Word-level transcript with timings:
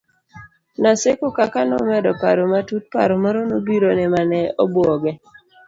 Naseko 0.81 1.25
kaka 1.37 1.59
nomedo 1.69 2.11
paro 2.21 2.43
matut, 2.51 2.83
paro 2.93 3.15
moro 3.23 3.39
nobirone 3.49 4.05
mane 4.13 4.39
obwoge 4.63 5.11